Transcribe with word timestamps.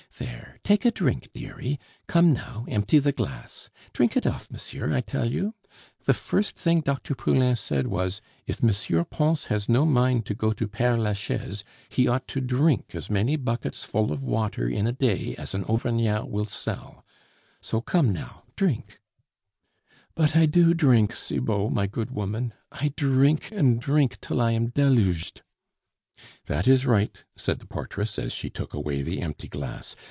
There, 0.19 0.59
take 0.61 0.83
a 0.85 0.91
drink, 0.91 1.29
dearie; 1.33 1.79
come 2.05 2.31
now, 2.33 2.65
empty 2.67 2.99
the 2.99 3.11
glass. 3.13 3.69
Drink 3.93 4.15
it 4.15 4.27
off, 4.27 4.51
monsieur, 4.51 4.93
I 4.93 4.99
tell 5.01 5.25
you! 5.25 5.55
The 6.05 6.13
first 6.13 6.55
thing 6.57 6.81
Dr. 6.81 7.15
Poulain 7.15 7.55
said 7.55 7.87
was, 7.87 8.21
'If 8.45 8.61
M. 8.63 9.05
Pons 9.05 9.45
has 9.45 9.67
no 9.69 9.83
mind 9.85 10.25
to 10.27 10.35
go 10.35 10.51
to 10.53 10.67
Pere 10.67 10.95
Lachaise, 10.97 11.63
he 11.89 12.07
ought 12.07 12.27
to 12.27 12.39
drink 12.41 12.93
as 12.93 13.09
many 13.09 13.35
buckets 13.37 13.83
full 13.83 14.11
of 14.11 14.23
water 14.23 14.67
in 14.69 14.85
a 14.85 14.91
day 14.91 15.33
as 15.39 15.55
an 15.55 15.63
Auvergnat 15.63 16.29
will 16.29 16.45
sell.' 16.45 17.03
So, 17.61 17.79
come 17.81 18.11
now, 18.13 18.43
drink" 18.55 18.99
"But 20.13 20.35
I 20.35 20.45
do 20.45 20.73
drink, 20.75 21.15
Cibot, 21.15 21.71
my 21.73 21.87
good 21.87 22.11
woman; 22.11 22.53
I 22.71 22.93
drink 22.95 23.49
and 23.51 23.79
drink 23.81 24.19
till 24.21 24.39
I 24.41 24.51
am 24.51 24.67
deluged" 24.67 25.41
"That 26.47 26.67
is 26.67 26.85
right," 26.85 27.17
said 27.35 27.57
the 27.57 27.65
portress, 27.65 28.19
as 28.19 28.31
she 28.33 28.51
took 28.51 28.75
away 28.75 29.01
the 29.01 29.19
empty 29.23 29.47
glass. 29.47 29.95